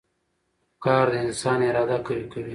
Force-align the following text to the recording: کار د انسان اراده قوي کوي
کار 0.83 1.05
د 1.13 1.15
انسان 1.25 1.59
اراده 1.69 1.97
قوي 2.05 2.25
کوي 2.31 2.49